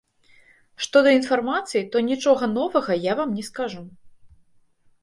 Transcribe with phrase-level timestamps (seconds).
[0.85, 3.81] Што да інфармацыі, то нічога новага я вам не скажу.